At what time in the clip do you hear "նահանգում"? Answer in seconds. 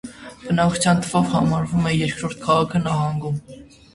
2.87-3.37